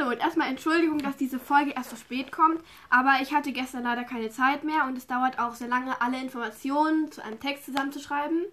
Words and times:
Hallo 0.00 0.12
und 0.12 0.20
erstmal 0.20 0.48
Entschuldigung, 0.48 0.98
dass 0.98 1.16
diese 1.16 1.38
Folge 1.38 1.72
erst 1.72 1.90
so 1.90 1.96
spät 1.96 2.32
kommt, 2.32 2.62
aber 2.88 3.18
ich 3.20 3.34
hatte 3.34 3.52
gestern 3.52 3.82
leider 3.82 4.04
keine 4.04 4.30
Zeit 4.30 4.64
mehr 4.64 4.86
und 4.86 4.96
es 4.96 5.06
dauert 5.06 5.38
auch 5.38 5.54
sehr 5.54 5.68
lange, 5.68 6.00
alle 6.00 6.18
Informationen 6.18 7.12
zu 7.12 7.22
einem 7.22 7.38
Text 7.38 7.66
zusammenzuschreiben. 7.66 8.46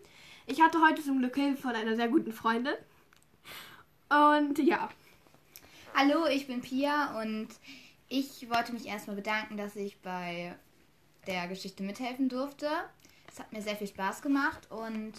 Ich 0.46 0.62
hatte 0.62 0.80
heute 0.82 1.02
zum 1.02 1.20
Glück 1.20 1.36
Hilfe 1.36 1.62
von 1.62 1.72
einer 1.72 1.96
sehr 1.96 2.10
guten 2.10 2.34
Freundin. 2.34 2.74
Und 4.10 4.60
ja. 4.60 4.90
Hallo, 5.96 6.26
ich 6.26 6.48
bin 6.48 6.62
Pia 6.62 7.22
und 7.22 7.48
ich 8.10 8.50
wollte 8.50 8.74
mich 8.74 8.86
erstmal 8.86 9.16
bedanken, 9.16 9.56
dass 9.56 9.76
ich 9.78 9.98
bei 10.02 10.54
der 11.28 11.48
Geschichte 11.48 11.82
mithelfen 11.84 12.28
durfte. 12.28 12.68
Es 13.32 13.40
hat 13.40 13.54
mir 13.54 13.62
sehr 13.62 13.78
viel 13.78 13.88
Spaß 13.88 14.22
gemacht 14.22 14.70
und 14.70 15.14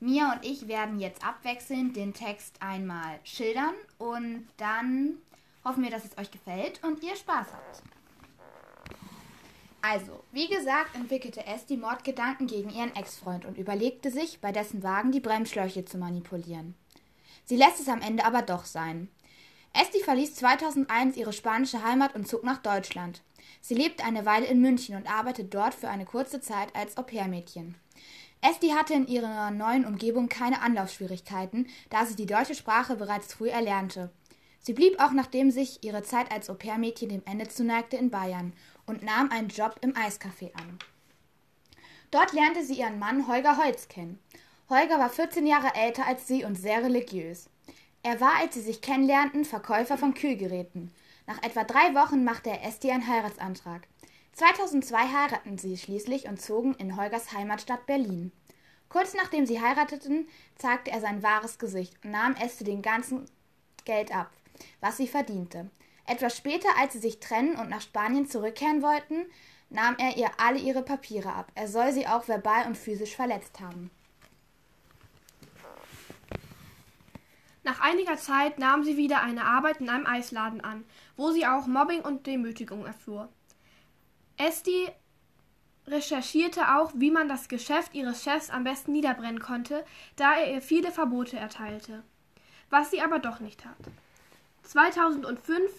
Mia 0.00 0.32
und 0.32 0.44
ich 0.44 0.66
werden 0.66 0.98
jetzt 0.98 1.24
abwechselnd 1.24 1.94
den 1.94 2.14
Text 2.14 2.60
einmal 2.60 3.20
schildern 3.22 3.74
und 3.98 4.48
dann 4.56 5.18
hoffen 5.66 5.82
wir, 5.82 5.90
dass 5.90 6.04
es 6.04 6.16
euch 6.16 6.30
gefällt 6.30 6.82
und 6.84 7.02
ihr 7.02 7.16
Spaß 7.16 7.48
habt. 7.52 7.82
Also, 9.82 10.24
wie 10.32 10.48
gesagt, 10.48 10.94
entwickelte 10.94 11.46
S 11.46 11.66
die 11.66 11.76
Mordgedanken 11.76 12.46
gegen 12.46 12.70
ihren 12.70 12.94
Ex-Freund 12.94 13.44
und 13.44 13.58
überlegte 13.58 14.10
sich, 14.10 14.40
bei 14.40 14.52
dessen 14.52 14.82
Wagen 14.82 15.12
die 15.12 15.20
Bremsschläuche 15.20 15.84
zu 15.84 15.98
manipulieren. 15.98 16.74
Sie 17.44 17.56
lässt 17.56 17.80
es 17.80 17.88
am 17.88 18.00
Ende 18.00 18.24
aber 18.24 18.42
doch 18.42 18.64
sein. 18.64 19.08
Esti 19.72 20.00
verließ 20.00 20.34
2001 20.36 21.16
ihre 21.16 21.32
spanische 21.32 21.84
Heimat 21.84 22.14
und 22.14 22.26
zog 22.26 22.42
nach 22.42 22.58
Deutschland. 22.58 23.22
Sie 23.60 23.74
lebt 23.74 24.04
eine 24.04 24.24
Weile 24.24 24.46
in 24.46 24.60
München 24.60 24.96
und 24.96 25.10
arbeitet 25.10 25.52
dort 25.54 25.74
für 25.74 25.88
eine 25.88 26.04
kurze 26.04 26.40
Zeit 26.40 26.74
als 26.74 26.96
Au-pair-Mädchen. 26.96 27.76
Esti 28.40 28.70
hatte 28.70 28.94
in 28.94 29.06
ihrer 29.06 29.50
neuen 29.50 29.84
Umgebung 29.84 30.28
keine 30.28 30.62
Anlaufschwierigkeiten, 30.62 31.68
da 31.90 32.06
sie 32.06 32.16
die 32.16 32.26
deutsche 32.26 32.54
Sprache 32.54 32.96
bereits 32.96 33.34
früh 33.34 33.48
erlernte. 33.48 34.10
Sie 34.66 34.72
blieb 34.72 34.98
auch 34.98 35.12
nachdem 35.12 35.52
sich 35.52 35.84
ihre 35.84 36.02
Zeit 36.02 36.32
als 36.32 36.50
Au-pair-Mädchen 36.50 37.08
dem 37.08 37.22
Ende 37.24 37.46
zuneigte 37.46 37.96
in 37.96 38.10
Bayern 38.10 38.52
und 38.84 39.04
nahm 39.04 39.30
einen 39.30 39.46
Job 39.46 39.76
im 39.80 39.92
Eiscafé 39.94 40.52
an. 40.54 40.80
Dort 42.10 42.32
lernte 42.32 42.64
sie 42.64 42.80
ihren 42.80 42.98
Mann 42.98 43.28
Holger 43.28 43.58
Holz 43.58 43.86
kennen. 43.86 44.18
Holger 44.68 44.98
war 44.98 45.08
14 45.08 45.46
Jahre 45.46 45.72
älter 45.76 46.04
als 46.04 46.26
sie 46.26 46.42
und 46.42 46.56
sehr 46.56 46.82
religiös. 46.82 47.48
Er 48.02 48.20
war, 48.20 48.40
als 48.40 48.54
sie 48.54 48.60
sich 48.60 48.80
kennenlernten, 48.80 49.44
Verkäufer 49.44 49.96
von 49.96 50.14
Kühlgeräten. 50.14 50.90
Nach 51.28 51.40
etwa 51.44 51.62
drei 51.62 51.94
Wochen 51.94 52.24
machte 52.24 52.50
er 52.50 52.64
Esti 52.64 52.90
einen 52.90 53.06
Heiratsantrag. 53.06 53.86
2002 54.32 54.98
heirateten 54.98 55.58
sie 55.58 55.76
schließlich 55.76 56.26
und 56.26 56.42
zogen 56.42 56.74
in 56.74 56.96
Holgers 56.96 57.32
Heimatstadt 57.32 57.86
Berlin. 57.86 58.32
Kurz 58.88 59.14
nachdem 59.14 59.46
sie 59.46 59.60
heirateten, 59.60 60.26
zeigte 60.56 60.90
er 60.90 61.00
sein 61.00 61.22
wahres 61.22 61.60
Gesicht 61.60 61.94
und 62.02 62.10
nahm 62.10 62.34
Este 62.34 62.64
den 62.64 62.82
ganzen 62.82 63.26
Geld 63.84 64.12
ab, 64.12 64.32
was 64.80 64.96
sie 64.96 65.08
verdiente. 65.08 65.70
Etwas 66.06 66.36
später, 66.36 66.68
als 66.78 66.92
sie 66.92 67.00
sich 67.00 67.20
trennen 67.20 67.56
und 67.56 67.68
nach 67.68 67.80
Spanien 67.80 68.26
zurückkehren 68.26 68.82
wollten, 68.82 69.26
nahm 69.70 69.96
er 69.98 70.16
ihr 70.16 70.30
alle 70.38 70.58
ihre 70.58 70.82
Papiere 70.82 71.32
ab. 71.32 71.50
Er 71.54 71.68
soll 71.68 71.92
sie 71.92 72.06
auch 72.06 72.28
verbal 72.28 72.66
und 72.66 72.76
physisch 72.76 73.16
verletzt 73.16 73.60
haben. 73.60 73.90
Nach 77.64 77.80
einiger 77.80 78.16
Zeit 78.16 78.60
nahm 78.60 78.84
sie 78.84 78.96
wieder 78.96 79.22
eine 79.22 79.44
Arbeit 79.44 79.80
in 79.80 79.88
einem 79.88 80.06
Eisladen 80.06 80.60
an, 80.60 80.84
wo 81.16 81.32
sie 81.32 81.46
auch 81.46 81.66
Mobbing 81.66 82.02
und 82.02 82.28
Demütigung 82.28 82.86
erfuhr. 82.86 83.28
Esti 84.36 84.88
recherchierte 85.88 86.76
auch, 86.76 86.92
wie 86.94 87.10
man 87.10 87.28
das 87.28 87.48
Geschäft 87.48 87.94
ihres 87.94 88.22
Chefs 88.22 88.50
am 88.50 88.62
besten 88.62 88.92
niederbrennen 88.92 89.40
konnte, 89.40 89.84
da 90.14 90.34
er 90.34 90.54
ihr 90.54 90.62
viele 90.62 90.92
Verbote 90.92 91.38
erteilte. 91.38 92.04
Was 92.70 92.92
sie 92.92 93.00
aber 93.00 93.18
doch 93.18 93.40
nicht 93.40 93.60
tat. 93.60 93.76
2005 94.66 95.70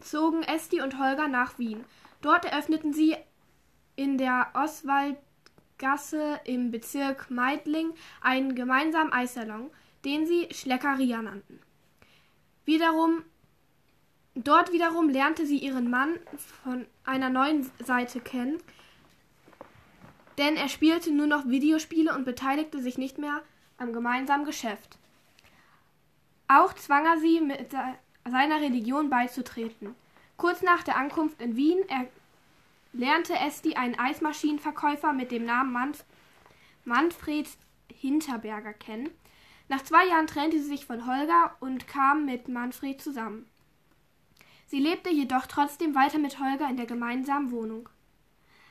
zogen 0.00 0.42
Esti 0.42 0.80
und 0.80 0.98
Holger 0.98 1.28
nach 1.28 1.58
Wien. 1.58 1.84
Dort 2.20 2.44
eröffneten 2.44 2.92
sie 2.92 3.16
in 3.94 4.18
der 4.18 4.48
Oswaldgasse 4.54 6.40
im 6.44 6.70
Bezirk 6.70 7.30
Meidling 7.30 7.92
einen 8.20 8.54
gemeinsamen 8.54 9.12
Eissalon, 9.12 9.70
den 10.04 10.26
sie 10.26 10.48
Schleckeria 10.50 11.22
nannten. 11.22 11.60
Wiederum 12.64 13.24
Dort 14.34 14.72
wiederum 14.72 15.10
lernte 15.10 15.44
sie 15.44 15.58
ihren 15.58 15.90
Mann 15.90 16.18
von 16.64 16.86
einer 17.04 17.28
neuen 17.28 17.70
Seite 17.84 18.18
kennen, 18.18 18.58
denn 20.38 20.56
er 20.56 20.70
spielte 20.70 21.12
nur 21.12 21.26
noch 21.26 21.46
Videospiele 21.46 22.14
und 22.14 22.24
beteiligte 22.24 22.80
sich 22.80 22.96
nicht 22.96 23.18
mehr 23.18 23.42
am 23.76 23.92
gemeinsamen 23.92 24.46
Geschäft. 24.46 24.96
Auch 26.48 26.72
zwang 26.72 27.04
er 27.04 27.18
sie, 27.18 27.40
mit 27.42 27.74
seiner 28.30 28.60
Religion 28.60 29.10
beizutreten. 29.10 29.94
Kurz 30.36 30.62
nach 30.62 30.82
der 30.82 30.96
Ankunft 30.96 31.40
in 31.40 31.56
Wien 31.56 31.78
lernte 32.92 33.34
Esti 33.34 33.74
einen 33.74 33.98
Eismaschinenverkäufer 33.98 35.12
mit 35.12 35.30
dem 35.30 35.44
Namen 35.44 35.72
Manf 35.72 36.04
Manfred 36.84 37.48
Hinterberger 37.92 38.72
kennen. 38.72 39.10
Nach 39.68 39.82
zwei 39.82 40.06
Jahren 40.06 40.26
trennte 40.26 40.58
sie 40.58 40.68
sich 40.68 40.84
von 40.84 41.06
Holger 41.06 41.56
und 41.60 41.86
kam 41.86 42.24
mit 42.24 42.48
Manfred 42.48 43.00
zusammen. 43.00 43.48
Sie 44.66 44.80
lebte 44.80 45.10
jedoch 45.10 45.46
trotzdem 45.46 45.94
weiter 45.94 46.18
mit 46.18 46.40
Holger 46.40 46.68
in 46.68 46.76
der 46.76 46.86
gemeinsamen 46.86 47.50
Wohnung. 47.50 47.88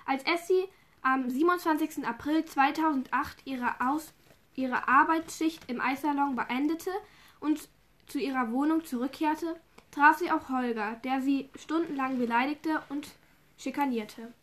Als 0.05 0.23
Essie 0.23 0.67
am 1.01 1.29
27. 1.29 2.05
April 2.05 2.43
2008 2.43 3.45
ihre, 3.45 3.79
Aus 3.79 4.13
ihre 4.55 4.87
Arbeitsschicht 4.87 5.69
im 5.69 5.79
Eissalon 5.79 6.35
beendete 6.35 6.91
und 7.39 7.69
zu 8.07 8.19
ihrer 8.19 8.51
Wohnung 8.51 8.85
zurückkehrte, 8.85 9.55
traf 9.91 10.17
sie 10.17 10.31
auch 10.31 10.49
Holger, 10.49 10.99
der 11.03 11.21
sie 11.21 11.49
stundenlang 11.55 12.17
beleidigte 12.17 12.81
und 12.89 13.09
schikanierte. 13.57 14.33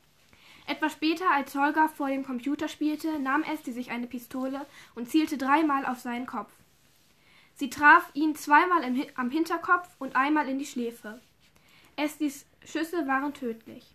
Etwas 0.66 0.92
später, 0.92 1.30
als 1.30 1.54
Holger 1.54 1.88
vor 1.88 2.08
dem 2.08 2.24
Computer 2.24 2.68
spielte, 2.68 3.18
nahm 3.18 3.42
Essie 3.42 3.72
sich 3.72 3.90
eine 3.90 4.06
Pistole 4.06 4.66
und 4.94 5.08
zielte 5.08 5.38
dreimal 5.38 5.86
auf 5.86 5.98
seinen 5.98 6.26
Kopf. 6.26 6.52
Sie 7.54 7.70
traf 7.70 8.10
ihn 8.14 8.36
zweimal 8.36 8.84
am 9.16 9.30
Hinterkopf 9.30 9.88
und 9.98 10.14
einmal 10.14 10.48
in 10.48 10.58
die 10.58 10.66
Schläfe. 10.66 11.20
Estis 11.96 12.46
Schüsse 12.64 13.08
waren 13.08 13.34
tödlich. 13.34 13.94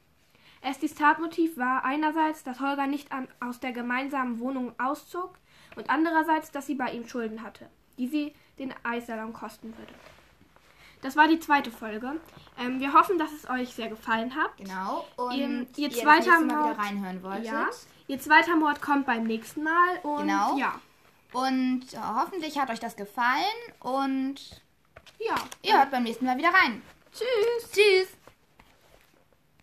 Estis 0.62 0.96
Tatmotiv 0.96 1.58
war 1.58 1.86
einerseits, 1.86 2.44
dass 2.44 2.60
Holger 2.60 2.88
nicht 2.88 3.12
an, 3.12 3.28
aus 3.40 3.60
der 3.60 3.72
gemeinsamen 3.72 4.40
Wohnung 4.40 4.78
auszog 4.80 5.38
und 5.76 5.90
andererseits, 5.90 6.52
dass 6.52 6.66
sie 6.66 6.76
bei 6.76 6.92
ihm 6.92 7.08
Schulden 7.08 7.44
hatte, 7.44 7.70
die 7.98 8.08
sie 8.08 8.34
den 8.60 8.74
Eissalon 8.84 9.34
kosten 9.34 9.76
würde. 9.78 9.94
Das 11.02 11.16
war 11.18 11.28
die 11.28 11.40
zweite 11.40 11.70
Folge. 11.70 12.14
Ähm, 12.58 12.80
wir 12.80 12.94
hoffen, 12.94 13.18
dass 13.18 13.32
es 13.34 13.50
euch 13.50 13.74
sehr 13.74 13.90
gefallen 13.90 14.34
hat. 14.36 14.56
Genau. 14.58 15.06
Und 15.18 15.36
ihr, 15.36 15.48
ihr, 15.76 15.90
ihr 15.90 15.92
zweiter 15.92 16.40
Mord, 16.40 16.50
wieder 16.72 16.80
reinhören 16.80 17.22
wolltet. 17.24 17.46
ja, 17.46 17.70
ihr 18.08 18.20
zweiter 18.20 18.56
Mord 18.56 18.82
kommt 18.82 19.06
beim 19.06 19.24
nächsten 19.24 19.64
Mal. 19.64 19.98
Und 20.04 20.28
Genau. 20.28 20.58
ja, 20.58 20.80
Und 21.34 21.94
äh, 21.94 21.98
hoffentlich 22.16 22.58
hat 22.58 22.70
euch 22.70 22.80
das 22.80 22.96
gefallen 22.96 23.44
und 23.82 24.36
ja. 25.20 25.36
ihr 25.62 25.78
hört 25.78 25.92
beim 25.92 26.04
nächsten 26.04 26.26
Mal 26.26 26.38
wieder 26.38 26.54
rein. 26.54 26.82
Tschüss. 27.12 27.72
Tschüss. 27.72 28.08